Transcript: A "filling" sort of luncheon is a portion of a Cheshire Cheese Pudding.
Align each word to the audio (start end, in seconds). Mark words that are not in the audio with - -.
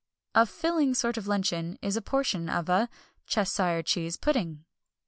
A 0.33 0.47
"filling" 0.47 0.95
sort 0.95 1.15
of 1.17 1.27
luncheon 1.27 1.77
is 1.83 1.95
a 1.95 2.01
portion 2.01 2.49
of 2.49 2.67
a 2.69 2.89
Cheshire 3.27 3.83
Cheese 3.83 4.17
Pudding. 4.17 4.65